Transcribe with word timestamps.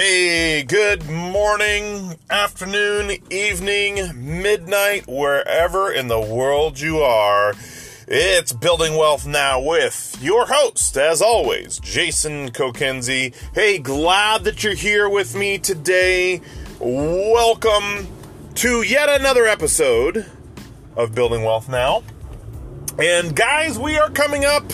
Hey, 0.00 0.62
good 0.62 1.10
morning, 1.10 2.14
afternoon, 2.30 3.16
evening, 3.32 4.12
midnight, 4.14 5.08
wherever 5.08 5.90
in 5.90 6.06
the 6.06 6.20
world 6.20 6.78
you 6.78 6.98
are. 6.98 7.52
It's 8.06 8.52
Building 8.52 8.96
Wealth 8.96 9.26
Now 9.26 9.60
with 9.60 10.16
your 10.20 10.46
host, 10.46 10.96
as 10.96 11.20
always, 11.20 11.80
Jason 11.80 12.52
Kokenzie. 12.52 13.34
Hey, 13.54 13.78
glad 13.78 14.44
that 14.44 14.62
you're 14.62 14.74
here 14.74 15.08
with 15.08 15.34
me 15.34 15.58
today. 15.58 16.42
Welcome 16.78 18.06
to 18.54 18.82
yet 18.82 19.08
another 19.08 19.46
episode 19.46 20.26
of 20.94 21.12
Building 21.12 21.42
Wealth 21.42 21.68
Now. 21.68 22.04
And 23.00 23.34
guys, 23.34 23.80
we 23.80 23.98
are 23.98 24.10
coming 24.10 24.44
up 24.44 24.68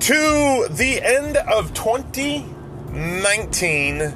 to 0.00 0.66
the 0.68 1.00
end 1.02 1.38
of 1.38 1.72
20- 1.72 2.59
19 2.92 4.14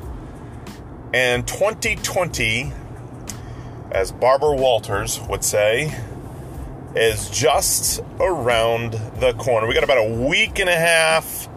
and 1.13 1.47
2020, 1.47 2.73
as 3.93 4.11
Barbara 4.11 4.57
Walters 4.57 5.21
would 5.29 5.45
say, 5.45 5.97
is 6.97 7.31
just 7.31 8.01
around 8.19 8.93
the 9.21 9.33
corner. 9.35 9.67
We 9.67 9.75
got 9.75 9.85
about 9.85 9.99
a 9.99 10.27
week 10.27 10.59
and 10.59 10.69
a 10.69 10.77
half. 10.77 11.49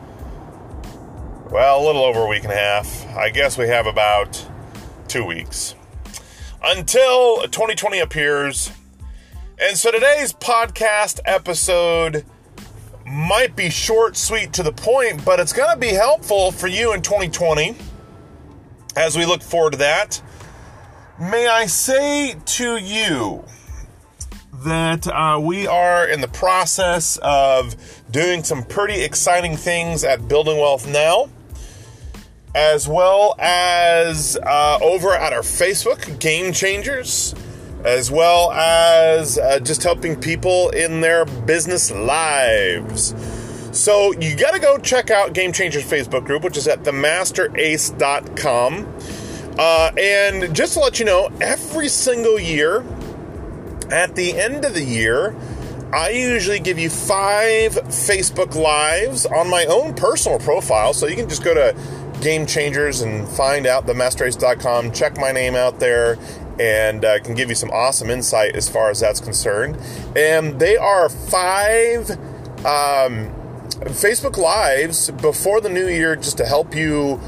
Well, 1.50 1.82
a 1.82 1.86
little 1.86 2.04
over 2.04 2.22
a 2.22 2.28
week 2.28 2.44
and 2.44 2.52
a 2.52 2.56
half. 2.56 3.08
I 3.16 3.30
guess 3.30 3.58
we 3.58 3.68
have 3.68 3.88
about 3.88 4.46
two 5.08 5.24
weeks 5.24 5.76
until 6.64 7.44
2020 7.44 8.00
appears. 8.00 8.72
And 9.60 9.78
so 9.78 9.92
today's 9.92 10.34
podcast 10.34 11.20
episode 11.26 12.26
might 13.08 13.56
be 13.56 13.70
short, 13.70 14.18
sweet, 14.18 14.54
to 14.54 14.64
the 14.64 14.72
point, 14.72 15.24
but 15.24 15.40
it's 15.40 15.54
going 15.54 15.74
to 15.74 15.80
be 15.80 15.94
helpful 15.94 16.52
for 16.52 16.68
you 16.68 16.94
in 16.94 17.02
2020 17.02 17.76
as 18.96 19.18
we 19.18 19.26
look 19.26 19.42
forward 19.42 19.72
to 19.72 19.78
that. 19.78 20.22
May 21.20 21.48
I 21.48 21.66
say 21.68 22.36
to 22.36 22.78
you 22.78 23.46
that 24.66 25.08
uh, 25.08 25.40
we 25.42 25.68
are 25.68 26.08
in 26.08 26.20
the 26.20 26.28
process 26.28 27.18
of 27.22 27.76
doing 28.12 28.44
some 28.44 28.64
pretty 28.64 29.04
exciting 29.04 29.56
things 29.56 30.04
at 30.04 30.28
Building 30.28 30.58
Wealth 30.58 30.88
Now, 30.88 31.30
as 32.54 32.88
well 32.88 33.36
as 33.40 34.38
uh, 34.44 34.80
over 34.82 35.14
at 35.14 35.32
our 35.32 35.42
Facebook, 35.42 36.20
Game 36.20 36.52
Changers 36.52 37.34
as 37.84 38.12
well 38.12 38.52
as 38.52 39.38
uh, 39.38 39.60
just 39.60 39.84
helping 39.84 40.20
people 40.20 40.70
in 40.70 41.02
their 41.02 41.26
business 41.26 41.92
lives. 41.92 43.14
So 43.72 44.12
you 44.14 44.36
got 44.36 44.54
to 44.54 44.60
go 44.60 44.78
check 44.78 45.12
out 45.12 45.34
Game 45.34 45.54
Changers 45.54 45.84
Facebook 45.84 46.26
group, 46.26 46.44
which 46.44 46.58
is 46.58 46.68
at 46.68 46.84
themasterace.com. 46.84 48.94
Uh, 49.60 49.92
and 49.98 50.56
just 50.56 50.74
to 50.74 50.80
let 50.80 51.00
you 51.00 51.06
know, 51.06 51.30
every 51.42 51.88
single 51.88 52.40
year, 52.40 52.84
at 53.92 54.16
the 54.16 54.38
end 54.38 54.66
of 54.66 54.74
the 54.74 54.84
year, 54.84 55.36
I 55.94 56.10
usually 56.10 56.60
give 56.60 56.78
you 56.78 56.90
five 56.90 57.74
Facebook 57.74 58.56
Lives 58.56 59.26
on 59.26 59.50
my 59.50 59.66
own 59.66 59.94
personal 59.94 60.40
profile. 60.40 60.94
So 60.94 61.08
you 61.08 61.16
can 61.16 61.30
just 61.30 61.44
go 61.44 61.54
to 61.54 61.76
Game 62.22 62.46
Changers 62.46 63.02
and 63.02 63.28
find 63.28 63.66
out 63.66 63.86
themasterace.com, 63.86 64.92
check 64.92 65.18
my 65.18 65.32
name 65.32 65.56
out 65.56 65.80
there, 65.80 66.18
and 66.60 67.06
uh, 67.06 67.20
can 67.20 67.36
give 67.36 67.50
you 67.50 67.56
some 67.56 67.70
awesome 67.72 68.10
insight 68.10 68.56
as 68.56 68.70
far 68.70 68.90
as 68.90 69.00
that's 69.00 69.20
concerned. 69.20 69.78
And 70.16 70.60
they 70.60 70.78
are 70.78 71.10
five 71.10 72.12
um, 72.66 73.32
Facebook 73.86 74.38
Lives 74.38 75.12
before 75.12 75.62
the 75.62 75.70
new 75.70 75.88
year 75.88 76.16
just 76.16 76.38
to 76.38 76.46
help 76.46 76.76
you 76.76 77.20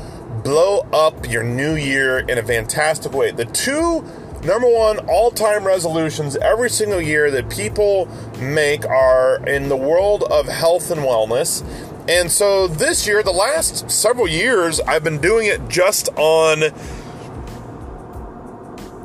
blow 0.44 0.80
up 0.94 1.30
your 1.30 1.44
new 1.44 1.76
year 1.76 2.20
in 2.20 2.38
a 2.38 2.44
fantastic 2.44 3.14
way. 3.14 3.32
The 3.32 3.46
two 3.46 4.04
number 4.44 4.68
one 4.68 5.00
all 5.10 5.32
time 5.32 5.66
resolutions 5.66 6.36
every 6.38 6.70
single 6.70 7.02
year 7.02 7.30
that 7.32 7.50
people 7.50 8.08
make 8.40 8.86
are 8.86 9.46
in 9.48 9.70
the 9.70 9.76
world 9.76 10.24
of 10.24 10.48
health 10.48 10.92
and 10.92 11.02
wellness. 11.02 11.64
And 12.08 12.32
so 12.32 12.68
this 12.68 13.06
year, 13.06 13.22
the 13.22 13.32
last 13.32 13.92
several 13.92 14.28
years, 14.28 14.80
I've 14.82 15.04
been 15.04 15.20
doing 15.20 15.46
it 15.46 15.68
just 15.68 16.10
on 16.16 16.64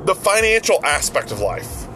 the 0.04 0.14
financial 0.14 0.84
aspect 0.84 1.30
of 1.32 1.40
life. 1.40 1.86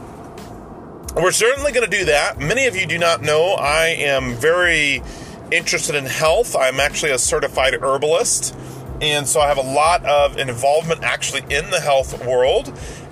We're 1.15 1.33
certainly 1.33 1.73
going 1.73 1.89
to 1.89 1.99
do 1.99 2.05
that. 2.07 2.39
Many 2.39 2.67
of 2.67 2.77
you 2.77 2.87
do 2.87 2.99
not 2.99 3.23
know 3.23 3.55
I 3.55 3.87
am 3.89 4.35
very 4.35 5.03
interested 5.51 5.95
in 5.95 6.05
health. 6.05 6.55
I'm 6.55 6.81
actually 6.81 7.13
a 7.13 7.19
certified 7.19 7.75
herbalist. 7.75 8.55
And 9.01 9.27
so 9.27 9.41
I 9.41 9.49
have 9.49 9.59
a 9.59 9.63
lot 9.63 10.05
of 10.05 10.39
involvement 10.39 11.03
actually 11.03 11.43
in 11.51 11.71
the 11.71 11.81
health 11.81 12.25
world 12.27 12.69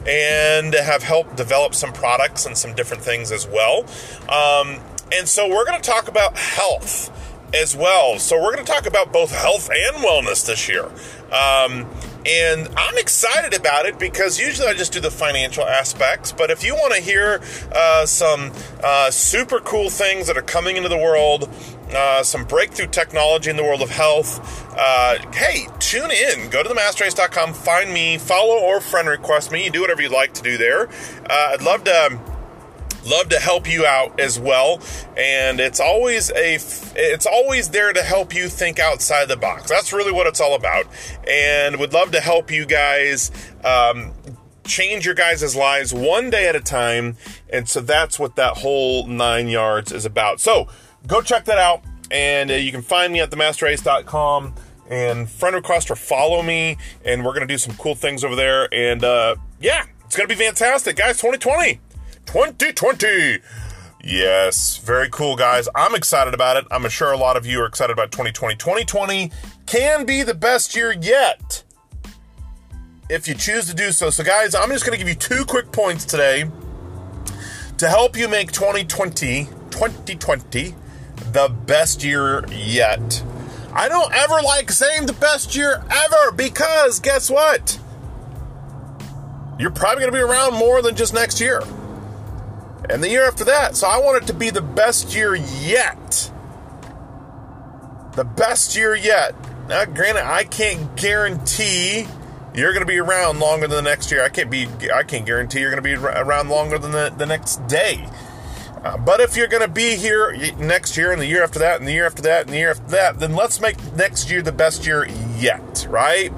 and 0.07 0.73
have 0.75 1.03
helped 1.03 1.37
develop 1.37 1.75
some 1.75 1.93
products 1.93 2.47
and 2.47 2.57
some 2.57 2.75
different 2.75 3.03
things 3.03 3.33
as 3.33 3.47
well. 3.47 3.85
Um, 4.29 4.81
and 5.13 5.29
so 5.29 5.49
we're 5.49 5.65
going 5.65 5.81
to 5.81 5.91
talk 5.91 6.09
about 6.09 6.37
health 6.37 7.11
as 7.63 7.77
well. 7.77 8.19
So 8.19 8.37
we're 8.37 8.55
going 8.55 8.65
to 8.65 8.73
talk 8.73 8.87
about 8.87 9.13
both 9.13 9.35
health 9.35 9.71
and 9.71 9.97
wellness 10.05 10.47
this 10.47 10.69
year. 10.69 10.87
Um, 11.33 11.87
and 12.27 12.69
I'm 12.77 12.99
excited 12.99 13.55
about 13.59 13.87
it 13.87 13.99
because 13.99 14.41
usually 14.41 14.69
I 14.69 14.75
just 14.75 14.93
do 14.93 15.01
the 15.01 15.11
financial 15.11 15.65
aspects. 15.65 16.33
But 16.33 16.51
if 16.51 16.65
you 16.65 16.75
want 16.75 16.95
to 16.95 17.01
hear 17.01 17.41
uh, 17.73 18.05
some 18.07 18.53
uh, 18.83 19.11
super 19.11 19.61
cool 19.61 19.91
things 19.91 20.27
that 20.27 20.37
are 20.37 20.43
coming 20.43 20.77
into 20.77 20.89
the 20.89 20.97
world, 20.97 21.49
uh, 21.95 22.23
some 22.25 22.45
breakthrough 22.45 22.89
technology 22.89 23.49
in 23.49 23.57
the 23.57 23.63
world 23.63 23.81
of 23.81 23.91
health, 23.91 24.41
uh, 24.77 25.19
hey, 25.33 25.67
tune 25.79 26.11
in. 26.11 26.51
Go 26.51 26.63
to 26.63 26.69
themasterace.com, 26.69 27.55
find 27.55 27.93
me, 27.93 28.19
follow 28.19 28.59
or 28.59 28.81
friend 28.81 29.09
request 29.09 29.53
me. 29.53 29.65
You 29.65 29.71
do 29.71 29.81
whatever 29.81 30.03
you'd 30.03 30.13
like 30.13 30.35
to 30.35 30.43
do 30.43 30.59
there. 30.59 30.89
Uh, 30.89 31.53
I'd 31.53 31.63
love 31.63 31.85
to 31.85 32.21
love 33.07 33.29
to 33.31 33.39
help 33.39 33.69
you 33.69 33.87
out 33.87 34.19
as 34.21 34.39
well. 34.39 34.81
And 35.17 35.61
it's 35.61 35.81
always 35.81 36.31
a 36.33 36.55
it's 36.95 37.27
always 37.27 37.71
there 37.71 37.93
to 37.93 38.03
help 38.03 38.35
you 38.35 38.49
think 38.49 38.79
outside 38.79 39.29
the 39.29 39.37
box. 39.37 39.69
That's 39.69 39.93
really 39.93 40.13
what 40.13 40.27
it's 40.27 40.41
all 40.41 40.55
about. 40.55 40.87
And 41.29 41.79
would 41.79 41.93
love 41.93 42.13
to 42.13 42.21
help 42.21 42.51
you 42.51 42.67
guys 42.67 43.31
um, 43.65 44.13
change 44.65 45.07
your 45.07 45.15
guys' 45.15 45.57
lives 45.57 45.95
one 45.95 46.31
day 46.31 46.49
at 46.49 46.57
a 46.57 46.61
time. 46.61 47.17
And 47.51 47.69
so 47.69 47.81
that's 47.81 48.19
what 48.19 48.37
that 48.37 48.59
whole 48.59 49.07
nine 49.07 49.49
yards 49.49 49.93
is 49.93 50.05
about. 50.05 50.41
So 50.41 50.69
go 51.07 51.21
check 51.23 51.45
that 51.47 51.59
out. 51.59 51.83
And 52.11 52.51
uh, 52.51 52.55
you 52.55 52.71
can 52.71 52.83
find 52.83 53.13
me 53.13 53.21
at 53.21 53.31
themasterace.com 53.31 54.55
and 54.89 55.29
friend 55.29 55.57
request 55.57 55.91
or 55.91 55.97
follow 55.97 56.43
me. 56.43 56.79
And 57.05 57.25
we're 57.25 57.33
gonna 57.33 57.47
do 57.47 57.59
some 57.59 57.75
cool 57.77 57.95
things 57.95 58.25
over 58.25 58.37
there. 58.37 58.73
And 58.73 59.03
uh, 59.03 59.37
yeah 59.61 59.85
it's 60.07 60.17
gonna 60.17 60.29
be 60.29 60.37
fantastic. 60.37 60.97
Guys 60.97 61.17
2020 61.17 61.81
2020. 62.27 63.39
Yes, 64.05 64.77
very 64.77 65.09
cool, 65.11 65.35
guys. 65.35 65.69
I'm 65.75 65.95
excited 65.95 66.35
about 66.35 66.57
it. 66.57 66.65
I'm 66.71 66.89
sure 66.89 67.11
a 67.11 67.17
lot 67.17 67.37
of 67.37 67.45
you 67.45 67.61
are 67.61 67.67
excited 67.67 67.93
about 67.93 68.13
2020. 68.13 68.55
2020 68.55 69.33
can 69.67 70.05
be 70.05 70.23
the 70.23 70.35
best 70.35 70.77
year 70.77 70.93
yet 70.93 71.65
if 73.09 73.27
you 73.27 73.35
choose 73.35 73.67
to 73.67 73.75
do 73.75 73.91
so. 73.91 74.11
So, 74.11 74.23
guys, 74.23 74.55
I'm 74.55 74.69
just 74.71 74.85
going 74.85 74.97
to 74.97 75.05
give 75.05 75.09
you 75.09 75.15
two 75.15 75.45
quick 75.45 75.73
points 75.73 76.05
today 76.05 76.45
to 77.79 77.89
help 77.89 78.17
you 78.17 78.29
make 78.29 78.53
2020, 78.53 79.47
2020 79.71 80.75
the 81.33 81.49
best 81.67 82.05
year 82.05 82.45
yet. 82.49 83.23
I 83.73 83.89
don't 83.89 84.13
ever 84.15 84.41
like 84.43 84.71
saying 84.71 85.07
the 85.07 85.13
best 85.15 85.57
year 85.57 85.83
ever 85.91 86.33
because 86.33 87.01
guess 87.01 87.29
what? 87.29 87.79
You're 89.59 89.71
probably 89.71 90.03
going 90.03 90.13
to 90.13 90.19
be 90.19 90.23
around 90.23 90.55
more 90.55 90.81
than 90.81 90.95
just 90.95 91.13
next 91.13 91.41
year 91.41 91.61
and 92.91 93.03
the 93.03 93.09
year 93.09 93.25
after 93.25 93.45
that. 93.45 93.77
So 93.77 93.87
I 93.87 93.99
want 93.99 94.23
it 94.23 94.27
to 94.29 94.35
be 94.35 94.51
the 94.51 94.63
best 94.63 95.15
year 95.15 95.35
yet. 95.35 96.31
The 98.15 98.25
best 98.25 98.77
year 98.77 98.95
yet. 98.95 99.35
Now, 99.69 99.85
granted, 99.85 100.25
I 100.25 100.45
can't 100.45 100.97
guarantee 100.97 102.07
you're 102.55 102.73
going 102.73 102.87
to 102.87 102.87
be 102.87 102.99
around 102.99 103.41
longer 103.41 103.67
than 103.67 103.85
the 103.85 103.91
next 103.91 104.11
year. 104.11 104.25
I 104.25 104.29
can't 104.29 104.51
be. 104.51 104.69
I 104.95 105.03
can't 105.03 105.27
guarantee 105.27 105.61
you're 105.61 105.71
going 105.71 105.83
to 105.83 105.89
be 105.89 105.95
around 105.95 106.49
longer 106.49 106.79
than 106.79 106.93
the, 106.93 107.13
the 107.17 107.27
next 107.27 107.67
day. 107.67 108.09
Uh, 108.83 108.97
but 108.97 109.21
if 109.21 109.37
you're 109.37 109.49
going 109.49 109.63
to 109.63 109.69
be 109.69 109.97
here 109.97 110.37
next 110.59 110.97
year 110.97 111.11
and 111.11 111.21
the 111.21 111.27
year 111.27 111.43
after 111.43 111.59
that 111.59 111.81
and 111.81 111.89
the 111.89 111.93
year 111.93 112.07
after 112.07 112.23
that 112.23 112.43
and 112.43 112.51
the 112.51 112.59
year 112.59 112.71
after 112.71 112.87
that, 112.87 113.19
then 113.19 113.35
let's 113.35 113.61
make 113.61 113.77
next 113.95 114.31
year 114.31 114.43
the 114.43 114.53
best 114.53 114.87
year 114.87 115.07
yet, 115.37 115.87
right? 115.91 116.31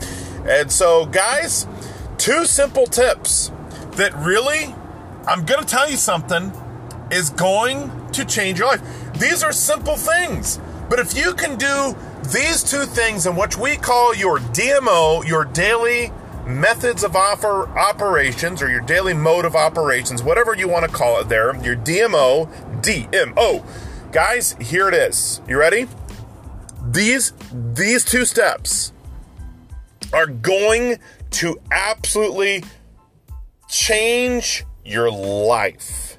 And 0.46 0.72
so, 0.72 1.04
guys, 1.04 1.66
two 2.16 2.46
simple 2.46 2.86
tips 2.86 3.52
that 3.92 4.14
really 4.14 4.74
I'm 5.28 5.44
going 5.44 5.60
to 5.60 5.66
tell 5.66 5.90
you 5.90 5.98
something 5.98 6.50
is 7.10 7.28
going 7.28 7.90
to 8.12 8.24
change 8.24 8.58
your 8.58 8.68
life. 8.68 9.12
These 9.18 9.42
are 9.42 9.52
simple 9.52 9.94
things, 9.94 10.58
but 10.88 10.98
if 10.98 11.14
you 11.14 11.34
can 11.34 11.58
do 11.58 11.94
these 12.32 12.62
two 12.62 12.84
things 12.84 13.26
in 13.26 13.36
what 13.36 13.58
we 13.58 13.76
call 13.76 14.14
your 14.14 14.38
DMO, 14.38 15.28
your 15.28 15.44
daily 15.44 16.10
methods 16.46 17.04
of 17.04 17.14
offer 17.14 17.68
operations 17.78 18.62
or 18.62 18.70
your 18.70 18.80
daily 18.80 19.12
mode 19.12 19.44
of 19.44 19.54
operations, 19.54 20.22
whatever 20.22 20.56
you 20.56 20.66
want 20.66 20.86
to 20.86 20.90
call 20.90 21.20
it 21.20 21.28
there, 21.28 21.54
your 21.62 21.76
DMO, 21.76 22.50
DMO. 22.80 23.62
Guys, 24.10 24.56
here 24.58 24.88
it 24.88 24.94
is. 24.94 25.42
You 25.46 25.58
ready? 25.58 25.88
These 26.90 27.34
these 27.52 28.02
two 28.02 28.24
steps 28.24 28.92
are 30.14 30.26
going 30.26 30.96
to 31.32 31.60
absolutely 31.70 32.64
change 33.68 34.64
your 34.88 35.10
life 35.10 36.18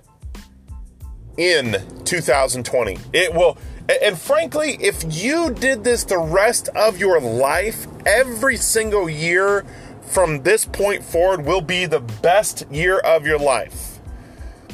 in 1.37 1.77
2020. 2.05 2.97
It 3.13 3.33
will, 3.33 3.57
and 4.01 4.17
frankly, 4.17 4.77
if 4.81 5.03
you 5.07 5.51
did 5.51 5.83
this 5.83 6.03
the 6.03 6.17
rest 6.17 6.69
of 6.75 6.97
your 6.97 7.19
life, 7.19 7.87
every 8.05 8.57
single 8.57 9.09
year 9.09 9.65
from 10.01 10.43
this 10.43 10.65
point 10.65 11.03
forward 11.03 11.45
will 11.45 11.61
be 11.61 11.85
the 11.85 11.99
best 11.99 12.69
year 12.71 12.99
of 12.99 13.25
your 13.25 13.39
life. 13.39 13.99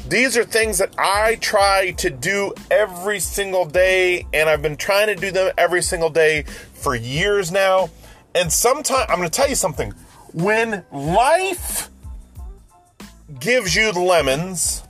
These 0.07 0.37
are 0.37 0.43
things 0.43 0.77
that 0.77 0.93
I 0.99 1.35
try 1.35 1.91
to 1.97 2.09
do 2.09 2.53
every 2.69 3.19
single 3.19 3.65
day, 3.65 4.27
and 4.33 4.47
I've 4.47 4.61
been 4.61 4.77
trying 4.77 5.07
to 5.07 5.15
do 5.15 5.31
them 5.31 5.51
every 5.57 5.81
single 5.81 6.11
day 6.11 6.43
for 6.43 6.95
years 6.95 7.51
now. 7.51 7.89
And 8.35 8.51
sometimes, 8.51 9.05
I'm 9.09 9.17
going 9.17 9.29
to 9.29 9.35
tell 9.35 9.49
you 9.49 9.55
something. 9.55 9.91
When 10.33 10.83
life 10.91 11.89
gives 13.39 13.75
you 13.75 13.91
lemons, 13.91 14.83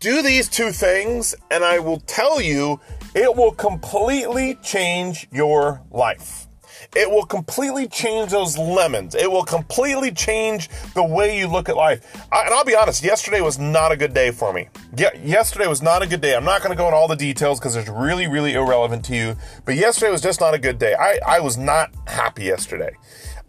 do 0.00 0.22
these 0.22 0.48
two 0.48 0.70
things, 0.70 1.34
and 1.50 1.64
I 1.64 1.78
will 1.78 2.00
tell 2.00 2.40
you 2.40 2.80
it 3.14 3.34
will 3.34 3.52
completely 3.52 4.56
change 4.56 5.28
your 5.32 5.80
life. 5.90 6.46
It 6.94 7.10
will 7.10 7.24
completely 7.24 7.88
change 7.88 8.30
those 8.30 8.56
lemons. 8.56 9.14
It 9.14 9.30
will 9.30 9.44
completely 9.44 10.12
change 10.12 10.68
the 10.94 11.02
way 11.02 11.38
you 11.38 11.48
look 11.48 11.68
at 11.68 11.76
life. 11.76 12.26
I, 12.30 12.42
and 12.42 12.54
I'll 12.54 12.64
be 12.64 12.76
honest, 12.76 13.02
yesterday 13.02 13.40
was 13.40 13.58
not 13.58 13.90
a 13.90 13.96
good 13.96 14.14
day 14.14 14.30
for 14.30 14.52
me. 14.52 14.68
Yeah, 14.96 15.10
yesterday 15.16 15.66
was 15.66 15.82
not 15.82 16.02
a 16.02 16.06
good 16.06 16.20
day. 16.20 16.36
I'm 16.36 16.44
not 16.44 16.60
going 16.60 16.70
to 16.70 16.76
go 16.76 16.86
into 16.86 16.96
all 16.96 17.08
the 17.08 17.16
details 17.16 17.58
because 17.58 17.74
it's 17.74 17.88
really, 17.88 18.28
really 18.28 18.54
irrelevant 18.54 19.04
to 19.06 19.16
you. 19.16 19.36
But 19.64 19.76
yesterday 19.76 20.12
was 20.12 20.20
just 20.20 20.40
not 20.40 20.54
a 20.54 20.58
good 20.58 20.78
day. 20.78 20.94
I, 20.94 21.18
I 21.26 21.40
was 21.40 21.56
not 21.56 21.90
happy 22.06 22.44
yesterday. 22.44 22.94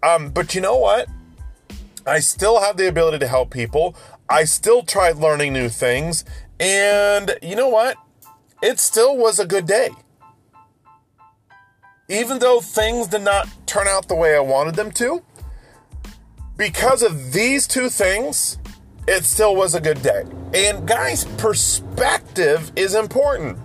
Um, 0.01 0.29
but 0.29 0.55
you 0.55 0.61
know 0.61 0.77
what? 0.77 1.07
I 2.05 2.19
still 2.19 2.61
have 2.61 2.77
the 2.77 2.87
ability 2.87 3.19
to 3.19 3.27
help 3.27 3.51
people. 3.51 3.95
I 4.29 4.43
still 4.43 4.83
tried 4.83 5.17
learning 5.17 5.53
new 5.53 5.69
things. 5.69 6.25
And 6.59 7.37
you 7.41 7.55
know 7.55 7.69
what? 7.69 7.97
It 8.61 8.79
still 8.79 9.17
was 9.17 9.39
a 9.39 9.45
good 9.45 9.65
day 9.67 9.89
even 12.07 12.39
though 12.39 12.61
things 12.61 13.07
did 13.07 13.21
not 13.21 13.47
turn 13.65 13.87
out 13.87 14.07
the 14.07 14.15
way 14.15 14.35
I 14.35 14.39
wanted 14.39 14.75
them 14.75 14.91
to, 14.91 15.23
because 16.57 17.01
of 17.01 17.33
these 17.33 17.67
two 17.67 17.89
things, 17.89 18.57
it 19.07 19.23
still 19.23 19.55
was 19.55 19.75
a 19.75 19.81
good 19.81 20.01
day. 20.01 20.23
And 20.53 20.87
guys, 20.87 21.25
perspective 21.37 22.71
is 22.75 22.95
important. 22.95 23.57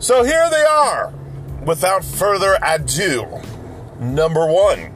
So 0.00 0.22
here 0.22 0.48
they 0.50 0.64
are. 0.64 1.12
Without 1.64 2.04
further 2.04 2.58
ado, 2.62 3.26
number 4.00 4.46
one. 4.46 4.94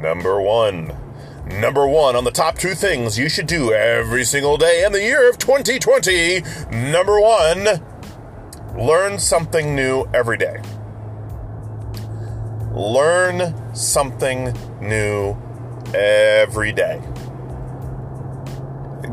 Number 0.00 0.40
one. 0.40 1.05
Number 1.46 1.86
one 1.86 2.16
on 2.16 2.24
the 2.24 2.32
top 2.32 2.58
two 2.58 2.74
things 2.74 3.18
you 3.18 3.28
should 3.28 3.46
do 3.46 3.72
every 3.72 4.24
single 4.24 4.56
day 4.56 4.84
in 4.84 4.92
the 4.92 5.00
year 5.00 5.30
of 5.30 5.38
2020. 5.38 6.42
Number 6.70 7.20
one, 7.20 7.80
learn 8.76 9.18
something 9.18 9.74
new 9.74 10.06
every 10.12 10.36
day. 10.36 10.60
Learn 12.72 13.74
something 13.74 14.52
new 14.80 15.36
every 15.94 16.72
day. 16.72 17.00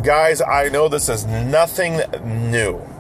Guys, 0.02 0.42
I 0.42 0.70
know 0.70 0.90
this 0.90 1.08
is 1.08 1.26
nothing 1.26 2.02
new. 2.52 2.93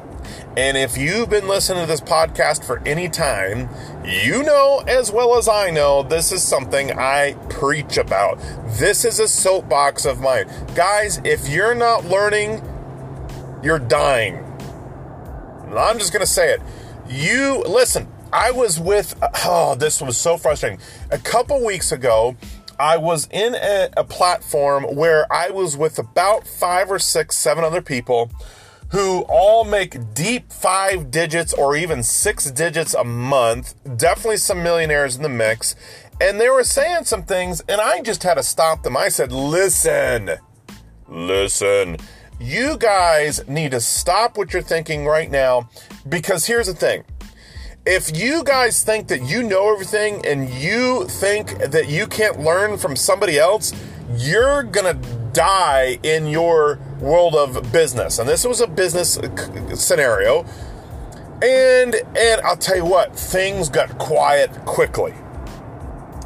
And 0.56 0.78
if 0.78 0.98
you've 0.98 1.32
been 1.32 1.48
listening 1.48 1.82
to 1.82 1.88
this 1.88 2.00
podcast 2.00 2.64
for 2.64 2.80
any 2.86 3.10
time, 3.10 3.70
you 4.06 4.44
know 4.44 4.84
as 4.88 5.12
well 5.12 5.36
as 5.36 5.48
I 5.48 5.72
know 5.72 6.04
this 6.04 6.32
is 6.32 6.44
something 6.44 6.92
I 6.92 7.34
preach 7.50 7.98
about. 7.98 8.38
This 8.78 9.04
is 9.04 9.20
a 9.20 9.28
soapbox 9.28 10.06
of 10.06 10.22
mine. 10.22 10.48
Guys, 10.76 11.20
if 11.24 11.50
you're 11.50 11.74
not 11.74 12.06
learning, 12.06 12.62
you're 13.64 13.80
dying. 13.80 14.44
I'm 15.76 15.98
just 15.98 16.14
going 16.14 16.24
to 16.24 16.32
say 16.32 16.54
it. 16.54 16.62
You, 17.10 17.64
listen, 17.68 18.08
I 18.32 18.52
was 18.52 18.80
with, 18.80 19.16
oh, 19.46 19.74
this 19.74 20.04
was 20.04 20.18
so 20.20 20.38
frustrating. 20.38 20.78
A 21.10 21.18
couple 21.18 21.66
weeks 21.66 21.92
ago, 21.92 22.36
I 22.80 22.98
was 22.98 23.28
in 23.32 23.56
a, 23.56 23.90
a, 23.98 24.04
platform 24.04 24.84
where 24.96 25.32
I 25.32 25.50
was 25.50 25.78
with 25.78 25.98
about 25.98 26.48
five 26.48 26.92
or 26.92 27.00
six, 27.00 27.38
seven 27.38 27.64
other 27.64 27.82
people 27.82 28.32
who 28.94 29.22
all 29.28 29.66
make 29.66 30.14
deep 30.14 30.52
five 30.54 31.10
digits 31.10 31.52
or 31.52 31.76
even 31.76 32.04
six 32.04 32.52
digits 32.52 32.94
a 32.94 33.04
month. 33.04 33.74
Definitely 33.98 34.38
some 34.38 34.62
millionaires 34.62 35.16
in 35.16 35.24
the 35.24 35.30
mix. 35.30 35.76
And 36.22 36.40
they 36.40 36.48
were 36.48 36.64
saying 36.64 37.06
some 37.06 37.24
things, 37.24 37.62
and 37.68 37.82
I 37.82 38.02
just 38.02 38.22
had 38.22 38.36
to 38.36 38.44
stop 38.44 38.84
them. 38.84 38.96
I 38.96 39.10
said, 39.10 39.32
listen, 39.32 40.30
listen. 41.08 41.98
You 42.40 42.78
guys 42.78 43.48
need 43.48 43.72
to 43.72 43.82
stop 43.82 44.38
what 44.38 44.54
you're 44.54 44.62
thinking 44.62 45.08
right 45.08 45.30
now 45.30 45.70
because 46.08 46.46
here's 46.46 46.68
the 46.68 46.76
thing 46.76 47.04
if 47.86 48.16
you 48.16 48.44
guys 48.44 48.84
think 48.84 49.08
that 49.08 49.24
you 49.24 49.44
know 49.44 49.74
everything 49.74 50.26
and 50.26 50.50
you 50.50 51.06
think 51.06 51.58
that 51.58 51.90
you 51.90 52.08
can't 52.08 52.40
learn 52.40 52.78
from 52.78 52.96
somebody 52.96 53.38
else, 53.38 53.74
you're 54.16 54.64
gonna 54.64 54.94
die 55.34 55.98
in 56.04 56.28
your 56.28 56.80
world 57.04 57.36
of 57.36 57.72
business. 57.72 58.18
And 58.18 58.28
this 58.28 58.46
was 58.46 58.62
a 58.62 58.68
business 58.68 59.20
scenario. 59.76 60.46
And 61.42 61.96
and 62.18 62.42
I'll 62.42 62.58
tell 62.58 62.78
you 62.78 62.86
what, 62.86 63.16
things 63.16 63.70
got 63.70 63.98
quiet 63.98 64.50
quickly. 64.66 65.14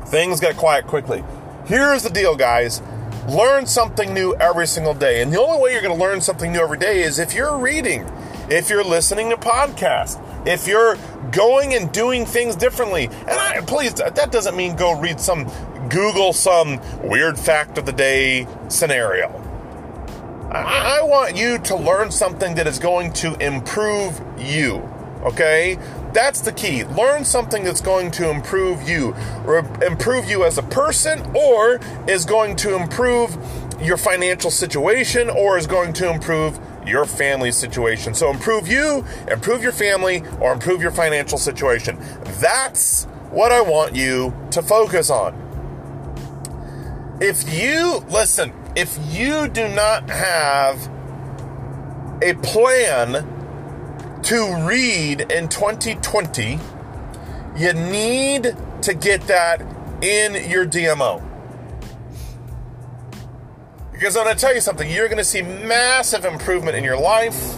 Things 0.06 0.40
got 0.40 0.56
quiet 0.56 0.86
quickly. 0.86 1.24
Here's 1.66 2.04
the 2.04 2.10
deal, 2.10 2.36
guys. 2.36 2.82
Learn 3.28 3.66
something 3.66 4.14
new 4.14 4.36
every 4.36 4.68
single 4.68 4.94
day. 4.94 5.22
And 5.22 5.34
the 5.34 5.42
only 5.42 5.62
way 5.62 5.74
you're 5.74 5.82
going 5.82 5.98
to 5.98 6.02
learn 6.02 6.22
something 6.22 6.54
new 6.54 6.60
every 6.60 6.78
day 6.78 7.02
is 7.02 7.20
if 7.20 7.34
you're 7.34 7.58
reading, 7.58 8.10
if 8.50 8.70
you're 8.70 8.86
listening 8.86 9.32
to 9.32 9.38
podcasts, 9.38 10.18
if 10.48 10.66
you're 10.66 10.96
going 11.32 11.74
and 11.74 11.92
doing 11.92 12.26
things 12.26 12.56
differently. 12.56 13.08
And 13.08 13.32
I, 13.32 13.60
please, 13.62 13.96
that 13.96 14.32
doesn't 14.32 14.56
mean 14.56 14.76
go 14.78 14.98
read 14.98 15.20
some, 15.20 15.44
Google 15.90 16.32
some 16.32 16.80
weird 17.02 17.38
fact 17.38 17.78
of 17.78 17.86
the 17.86 17.92
day 17.92 18.48
scenario. 18.70 19.47
I, 20.52 21.00
I 21.00 21.04
want 21.04 21.36
you 21.36 21.58
to 21.60 21.76
learn 21.76 22.12
something 22.12 22.56
that 22.56 22.68
is 22.68 22.80
going 22.80 23.14
to 23.14 23.36
improve 23.46 24.22
you. 24.38 24.78
Okay? 25.24 25.78
That's 26.14 26.42
the 26.42 26.54
key. 26.54 26.84
Learn 26.86 27.26
something 27.26 27.64
that's 27.64 27.82
going 27.82 28.12
to 28.12 28.30
improve 28.30 28.88
you, 28.88 29.14
or 29.46 29.60
improve 29.84 30.30
you 30.30 30.46
as 30.46 30.58
a 30.58 30.64
person, 30.64 31.22
or 31.36 31.80
is 32.08 32.26
going 32.26 32.56
to 32.58 32.76
improve 32.76 33.38
your 33.82 33.98
financial 33.98 34.50
situation, 34.50 35.30
or 35.30 35.58
is 35.58 35.68
going 35.68 35.94
to 35.94 36.10
improve 36.10 36.60
your 36.86 37.06
family 37.06 37.52
situation. 37.52 38.14
So 38.14 38.32
improve 38.32 38.68
you, 38.68 39.06
improve 39.30 39.62
your 39.62 39.74
family, 39.74 40.24
or 40.40 40.54
improve 40.54 40.82
your 40.82 40.92
financial 40.92 41.38
situation. 41.38 41.98
That's 42.40 43.04
what 43.30 43.52
I 43.52 43.62
want 43.62 43.96
you 43.96 44.34
to 44.52 44.62
focus 44.62 45.10
on. 45.10 45.44
If 47.20 47.52
you, 47.54 48.06
listen, 48.10 48.54
if 48.78 48.96
you 49.10 49.48
do 49.48 49.68
not 49.70 50.08
have 50.08 50.88
a 52.22 52.36
plan 52.44 53.26
to 54.22 54.68
read 54.68 55.22
in 55.32 55.50
2020, 55.50 56.60
you 57.58 57.74
need 57.74 58.56
to 58.84 58.94
get 58.94 59.22
that 59.22 59.62
in 60.04 60.48
your 60.48 60.64
DMO. 60.64 61.24
Because 63.92 64.16
I'm 64.16 64.26
going 64.26 64.36
to 64.36 64.40
tell 64.40 64.54
you 64.54 64.62
something, 64.62 64.88
you're 64.88 65.08
going 65.08 65.18
to 65.18 65.24
see 65.24 65.42
massive 65.42 66.24
improvement 66.24 66.78
in 66.78 66.84
your 66.84 67.00
life. 67.00 67.56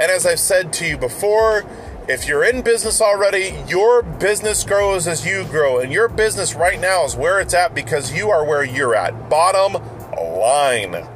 And 0.00 0.10
as 0.10 0.24
I've 0.24 0.40
said 0.40 0.72
to 0.74 0.86
you 0.86 0.96
before, 0.96 1.66
if 2.08 2.26
you're 2.26 2.44
in 2.44 2.62
business 2.62 3.02
already, 3.02 3.54
your 3.68 4.02
business 4.02 4.64
grows 4.64 5.06
as 5.06 5.26
you 5.26 5.44
grow. 5.44 5.80
And 5.80 5.92
your 5.92 6.08
business 6.08 6.54
right 6.54 6.80
now 6.80 7.04
is 7.04 7.16
where 7.16 7.38
it's 7.38 7.52
at 7.52 7.74
because 7.74 8.14
you 8.14 8.30
are 8.30 8.46
where 8.46 8.64
you're 8.64 8.94
at. 8.94 9.28
Bottom 9.28 9.82
line. 10.20 11.08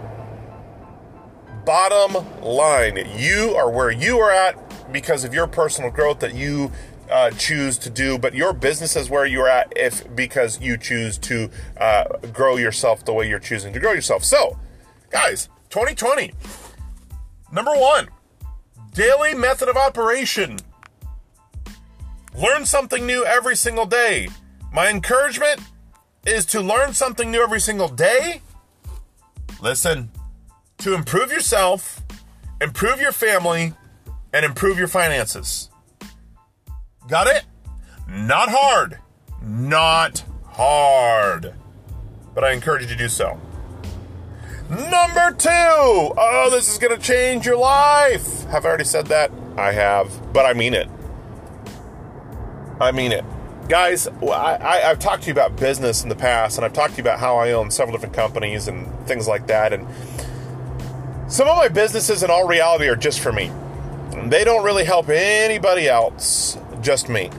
Bottom 1.65 2.43
line. 2.43 2.97
You 3.17 3.55
are 3.57 3.71
where 3.71 3.91
you 3.91 4.19
are 4.19 4.31
at 4.31 4.93
because 4.93 5.25
of 5.25 5.35
your 5.35 5.47
personal 5.47 5.91
growth 5.91 6.21
that 6.21 6.35
you 6.35 6.73
uh, 7.11 7.31
choose 7.33 7.79
to 7.79 7.91
do, 7.91 8.19
but 8.19 8.35
your 8.35 8.53
business 8.53 8.97
is 8.97 9.11
where 9.11 9.27
you're 9.27 9.49
at 9.49 9.73
if 9.77 10.15
because 10.15 10.61
you 10.61 10.77
choose 10.77 11.19
to 11.19 11.51
uh, 11.79 12.05
grow 12.33 12.57
yourself 12.57 13.05
the 13.05 13.13
way 13.13 13.29
you're 13.29 13.39
choosing 13.39 13.73
to 13.73 13.81
grow 13.81 13.93
yourself. 13.93 14.25
So, 14.25 14.59
guys, 15.11 15.49
2020, 15.71 16.33
number 17.53 17.73
one, 17.73 18.09
daily 18.95 19.35
method 19.35 19.69
of 19.69 19.77
operation. 19.77 20.59
Learn 22.35 22.67
something 22.67 23.07
new 23.07 23.25
every 23.25 23.57
single 23.57 23.87
day. 23.87 24.29
My 24.73 24.89
encouragement 24.89 25.61
is 26.25 26.45
to 26.47 26.61
learn 26.61 26.93
something 26.93 27.31
new 27.31 27.43
every 27.43 27.61
single 27.61 27.89
day. 27.89 28.43
Listen, 29.61 30.11
to 30.79 30.95
improve 30.95 31.33
yourself, 31.33 32.03
improve 32.61 33.01
your 33.01 33.13
family, 33.13 33.75
and 34.33 34.45
improve 34.45 34.79
your 34.79 34.89
finances. 34.89 35.71
Got 37.09 37.27
it? 37.27 37.45
Not 38.09 38.49
hard. 38.51 38.99
Not 39.43 40.23
hard. 40.47 41.55
But 42.35 42.45
I 42.45 42.53
encourage 42.53 42.83
you 42.83 42.89
to 42.89 42.97
do 42.97 43.09
so. 43.09 43.41
Number 44.71 45.33
two, 45.33 45.49
oh, 45.51 46.49
this 46.51 46.71
is 46.71 46.79
going 46.79 46.95
to 46.95 47.03
change 47.03 47.47
your 47.47 47.57
life. 47.57 48.45
Have 48.45 48.65
I 48.65 48.69
already 48.69 48.85
said 48.85 49.07
that? 49.07 49.33
I 49.57 49.73
have, 49.73 50.33
but 50.33 50.45
I 50.45 50.53
mean 50.53 50.75
it. 50.75 50.89
I 52.79 52.93
mean 52.93 53.11
it. 53.13 53.25
Guys, 53.69 54.09
I, 54.09 54.81
have 54.83 54.99
talked 54.99 55.25
to 55.25 55.27
you 55.27 55.33
about 55.33 55.57
business 55.57 56.03
in 56.03 56.09
the 56.09 56.17
past, 56.17 56.57
and 56.57 56.65
I've 56.65 56.73
talked 56.73 56.93
to 56.93 56.97
you 56.97 57.03
about 57.03 57.21
how 57.21 57.37
I 57.37 57.53
own 57.53 57.71
several 57.71 57.95
different 57.95 58.15
companies 58.15 58.67
and 58.67 58.89
things 59.07 59.29
like 59.29 59.47
that. 59.49 59.75
And 59.75 59.87
some 61.31 61.47
of 61.49 61.57
my 61.59 61.69
businesses, 61.69 62.23
in 62.23 62.31
all 62.31 62.49
reality, 62.49 62.89
are 62.89 62.97
just 62.97 63.21
for 63.21 63.31
me. 63.31 63.53
They 64.25 64.43
don't 64.43 64.65
really 64.65 64.85
help 64.85 65.11
anybody 65.11 65.87
else, 65.87 66.57
just 66.81 67.11
me. 67.11 67.31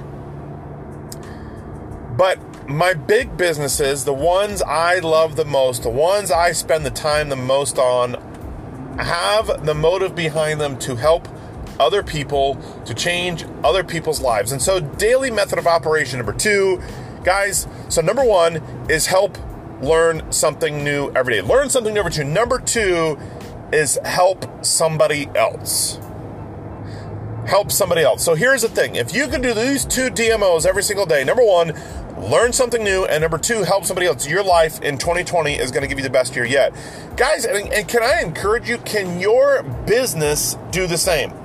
But 2.15 2.37
my 2.69 2.93
big 2.93 3.35
businesses, 3.35 4.05
the 4.05 4.13
ones 4.13 4.61
I 4.61 4.99
love 4.99 5.35
the 5.35 5.45
most, 5.45 5.81
the 5.81 5.89
ones 5.89 6.29
I 6.29 6.51
spend 6.51 6.85
the 6.85 6.91
time 6.91 7.29
the 7.29 7.35
most 7.35 7.79
on, 7.79 8.13
have 8.99 9.65
the 9.65 9.73
motive 9.73 10.13
behind 10.13 10.61
them 10.61 10.77
to 10.79 10.95
help 10.95 11.27
other 11.79 12.03
people, 12.03 12.55
to 12.85 12.93
change 12.93 13.45
other 13.63 13.83
people's 13.83 14.21
lives. 14.21 14.51
And 14.51 14.61
so, 14.61 14.79
daily 14.79 15.31
method 15.31 15.59
of 15.59 15.67
operation 15.67 16.17
number 16.19 16.33
two, 16.33 16.81
guys. 17.23 17.67
So, 17.89 18.01
number 18.01 18.23
one 18.23 18.57
is 18.89 19.07
help 19.07 19.37
learn 19.81 20.31
something 20.31 20.83
new 20.83 21.11
every 21.15 21.35
day. 21.35 21.41
Learn 21.41 21.69
something 21.69 21.93
new 21.93 22.03
day. 22.09 22.23
Number 22.23 22.59
two 22.59 23.17
is 23.71 23.97
help 24.03 24.65
somebody 24.65 25.29
else. 25.35 25.99
Help 27.45 27.71
somebody 27.71 28.01
else. 28.01 28.23
So, 28.23 28.35
here's 28.35 28.61
the 28.61 28.69
thing 28.69 28.95
if 28.95 29.13
you 29.13 29.27
can 29.27 29.41
do 29.41 29.53
these 29.53 29.85
two 29.85 30.09
DMOs 30.09 30.65
every 30.65 30.83
single 30.83 31.05
day, 31.05 31.23
number 31.23 31.43
one, 31.43 31.73
learn 32.17 32.51
something 32.51 32.83
new, 32.83 33.05
and 33.05 33.21
number 33.21 33.37
two, 33.37 33.63
help 33.63 33.85
somebody 33.85 34.07
else. 34.07 34.27
Your 34.27 34.43
life 34.43 34.81
in 34.81 34.97
2020 34.97 35.55
is 35.55 35.71
going 35.71 35.81
to 35.81 35.87
give 35.87 35.97
you 35.97 36.03
the 36.03 36.09
best 36.09 36.35
year 36.35 36.45
yet. 36.45 36.73
Guys, 37.15 37.45
and, 37.45 37.71
and 37.71 37.87
can 37.87 38.03
I 38.03 38.21
encourage 38.21 38.67
you, 38.69 38.77
can 38.79 39.19
your 39.19 39.63
business 39.63 40.57
do 40.71 40.85
the 40.85 40.97
same? 40.97 41.38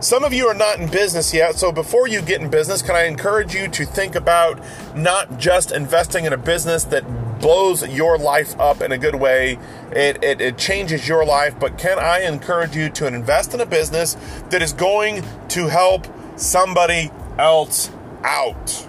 Some 0.00 0.24
of 0.24 0.32
you 0.32 0.46
are 0.48 0.54
not 0.54 0.80
in 0.80 0.88
business 0.88 1.32
yet, 1.34 1.56
so 1.56 1.72
before 1.72 2.08
you 2.08 2.22
get 2.22 2.40
in 2.40 2.48
business, 2.48 2.82
can 2.82 2.96
I 2.96 3.04
encourage 3.04 3.54
you 3.54 3.68
to 3.68 3.84
think 3.84 4.14
about 4.14 4.60
not 4.96 5.38
just 5.38 5.72
investing 5.72 6.24
in 6.24 6.32
a 6.32 6.38
business 6.38 6.84
that 6.84 7.04
blows 7.38 7.86
your 7.86 8.18
life 8.18 8.58
up 8.58 8.80
in 8.80 8.92
a 8.92 8.98
good 8.98 9.14
way, 9.14 9.58
it, 9.92 10.22
it, 10.22 10.40
it, 10.40 10.58
changes 10.58 11.08
your 11.08 11.24
life, 11.24 11.58
but 11.58 11.78
can 11.78 11.98
I 11.98 12.20
encourage 12.20 12.76
you 12.76 12.88
to 12.90 13.06
invest 13.06 13.54
in 13.54 13.60
a 13.60 13.66
business 13.66 14.16
that 14.50 14.62
is 14.62 14.72
going 14.72 15.24
to 15.48 15.68
help 15.68 16.06
somebody 16.36 17.10
else 17.38 17.90
out? 18.24 18.86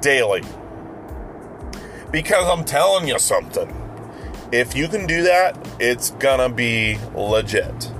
daily. 0.00 0.42
Because 2.10 2.48
I'm 2.48 2.64
telling 2.64 3.08
you 3.08 3.18
something. 3.18 3.74
If 4.50 4.74
you 4.74 4.88
can 4.88 5.06
do 5.06 5.22
that, 5.22 5.56
it's 5.78 6.10
gonna 6.12 6.48
be 6.48 6.98
legit. 7.14 7.92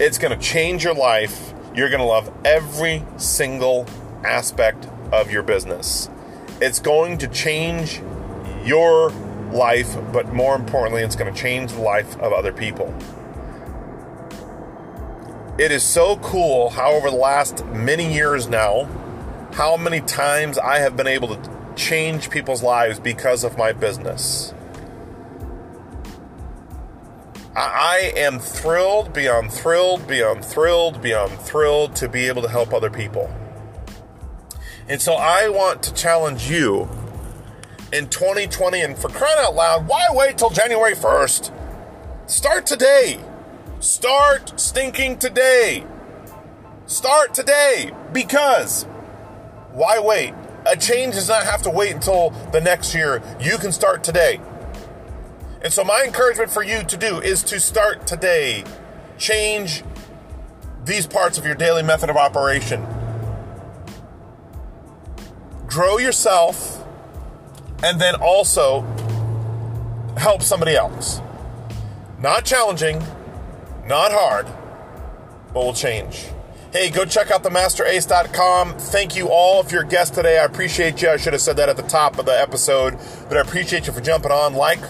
It's 0.00 0.18
gonna 0.18 0.38
change 0.38 0.84
your 0.84 0.94
life. 0.94 1.52
You're 1.74 1.90
gonna 1.90 2.06
love 2.06 2.32
every 2.44 3.04
single 3.16 3.86
aspect 4.24 4.88
of 5.12 5.30
your 5.30 5.42
business. 5.42 6.08
It's 6.60 6.80
going 6.80 7.18
to 7.18 7.28
change 7.28 8.00
your 8.64 9.10
life, 9.52 9.96
but 10.12 10.32
more 10.32 10.54
importantly, 10.54 11.02
it's 11.02 11.16
going 11.16 11.32
to 11.32 11.40
change 11.40 11.72
the 11.72 11.80
life 11.80 12.18
of 12.18 12.32
other 12.32 12.52
people. 12.52 12.94
It 15.58 15.72
is 15.72 15.82
so 15.82 16.16
cool 16.18 16.70
how, 16.70 16.92
over 16.92 17.10
the 17.10 17.16
last 17.16 17.64
many 17.66 18.12
years 18.12 18.48
now, 18.48 18.84
how 19.54 19.76
many 19.76 20.00
times 20.00 20.58
I 20.58 20.78
have 20.78 20.96
been 20.96 21.06
able 21.06 21.28
to 21.34 21.50
change 21.74 22.30
people's 22.30 22.62
lives 22.62 23.00
because 23.00 23.44
of 23.44 23.56
my 23.56 23.72
business. 23.72 24.52
I 27.60 28.12
am 28.14 28.38
thrilled, 28.38 29.12
beyond 29.12 29.52
thrilled, 29.52 30.06
beyond 30.06 30.44
thrilled, 30.44 31.02
beyond 31.02 31.32
thrilled 31.40 31.96
to 31.96 32.08
be 32.08 32.28
able 32.28 32.42
to 32.42 32.48
help 32.48 32.72
other 32.72 32.88
people. 32.88 33.28
And 34.88 35.02
so 35.02 35.14
I 35.14 35.48
want 35.48 35.82
to 35.82 35.92
challenge 35.92 36.48
you 36.48 36.88
in 37.92 38.08
2020 38.08 38.80
and 38.80 38.96
for 38.96 39.08
crying 39.08 39.38
out 39.40 39.56
loud, 39.56 39.88
why 39.88 40.06
wait 40.10 40.38
till 40.38 40.50
January 40.50 40.94
1st? 40.94 41.52
Start 42.30 42.64
today. 42.64 43.18
Start 43.80 44.58
stinking 44.60 45.18
today. 45.18 45.84
Start 46.86 47.34
today 47.34 47.90
because 48.12 48.84
why 49.72 49.98
wait? 49.98 50.32
A 50.64 50.76
change 50.76 51.14
does 51.14 51.28
not 51.28 51.42
have 51.44 51.62
to 51.62 51.70
wait 51.70 51.92
until 51.92 52.30
the 52.52 52.60
next 52.60 52.94
year. 52.94 53.20
You 53.40 53.58
can 53.58 53.72
start 53.72 54.04
today. 54.04 54.40
And 55.62 55.72
so, 55.72 55.84
my 55.84 56.04
encouragement 56.04 56.50
for 56.50 56.62
you 56.62 56.82
to 56.84 56.96
do 56.96 57.20
is 57.20 57.42
to 57.44 57.58
start 57.58 58.06
today. 58.06 58.64
Change 59.18 59.82
these 60.84 61.06
parts 61.06 61.36
of 61.38 61.44
your 61.44 61.54
daily 61.54 61.82
method 61.82 62.10
of 62.10 62.16
operation. 62.16 62.84
Grow 65.66 65.98
yourself 65.98 66.84
and 67.82 68.00
then 68.00 68.14
also 68.16 68.82
help 70.16 70.42
somebody 70.42 70.76
else. 70.76 71.20
Not 72.18 72.44
challenging, 72.44 73.02
not 73.86 74.10
hard, 74.12 74.46
but 75.52 75.64
will 75.64 75.72
change. 75.72 76.26
Hey, 76.72 76.90
go 76.90 77.04
check 77.04 77.30
out 77.30 77.42
themasterace.com. 77.44 78.74
Thank 78.74 79.16
you 79.16 79.28
all 79.28 79.62
for 79.62 79.74
your 79.74 79.84
guest 79.84 80.14
today. 80.14 80.38
I 80.38 80.44
appreciate 80.44 81.00
you. 81.00 81.08
I 81.08 81.16
should 81.16 81.32
have 81.32 81.40
said 81.40 81.56
that 81.56 81.68
at 81.68 81.76
the 81.76 81.82
top 81.82 82.18
of 82.18 82.26
the 82.26 82.38
episode, 82.38 82.98
but 83.28 83.38
I 83.38 83.40
appreciate 83.40 83.86
you 83.86 83.92
for 83.92 84.00
jumping 84.00 84.32
on. 84.32 84.54
Like, 84.54 84.80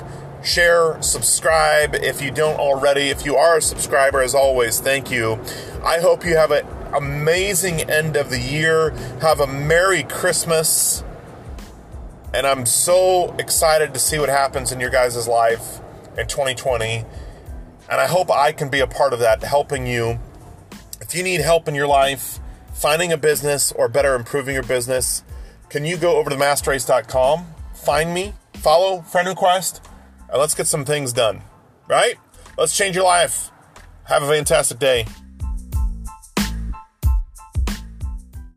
share, 0.42 1.00
subscribe 1.02 1.94
if 1.94 2.22
you 2.22 2.30
don't 2.30 2.58
already. 2.58 3.10
If 3.10 3.24
you 3.24 3.36
are 3.36 3.58
a 3.58 3.62
subscriber, 3.62 4.20
as 4.20 4.34
always, 4.34 4.80
thank 4.80 5.10
you. 5.10 5.40
I 5.84 6.00
hope 6.00 6.24
you 6.24 6.36
have 6.36 6.50
an 6.50 6.66
amazing 6.94 7.82
end 7.90 8.16
of 8.16 8.30
the 8.30 8.40
year. 8.40 8.90
Have 9.20 9.40
a 9.40 9.46
Merry 9.46 10.02
Christmas. 10.02 11.04
And 12.34 12.46
I'm 12.46 12.66
so 12.66 13.34
excited 13.38 13.94
to 13.94 14.00
see 14.00 14.18
what 14.18 14.28
happens 14.28 14.72
in 14.72 14.80
your 14.80 14.90
guys' 14.90 15.26
life 15.26 15.80
in 16.16 16.26
2020. 16.26 17.04
And 17.90 18.00
I 18.00 18.06
hope 18.06 18.30
I 18.30 18.52
can 18.52 18.68
be 18.68 18.80
a 18.80 18.86
part 18.86 19.12
of 19.12 19.18
that, 19.20 19.42
helping 19.42 19.86
you 19.86 20.18
if 21.08 21.14
you 21.14 21.22
need 21.22 21.40
help 21.40 21.68
in 21.68 21.74
your 21.74 21.86
life, 21.86 22.38
finding 22.74 23.12
a 23.12 23.16
business 23.16 23.72
or 23.72 23.88
better 23.88 24.14
improving 24.14 24.52
your 24.52 24.62
business, 24.62 25.22
can 25.70 25.86
you 25.86 25.96
go 25.96 26.16
over 26.16 26.28
to 26.28 26.36
masterace.com, 26.36 27.46
find 27.72 28.12
me, 28.12 28.34
follow, 28.52 29.00
friend 29.00 29.26
request, 29.26 29.87
and 30.28 30.38
let's 30.38 30.54
get 30.54 30.66
some 30.66 30.84
things 30.84 31.12
done. 31.12 31.42
Right? 31.88 32.16
Let's 32.56 32.76
change 32.76 32.96
your 32.96 33.04
life. 33.04 33.50
Have 34.04 34.22
a 34.22 34.28
fantastic 34.28 34.78
day. 34.78 35.06